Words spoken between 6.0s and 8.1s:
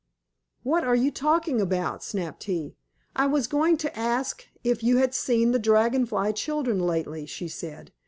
Fly children lately," she said.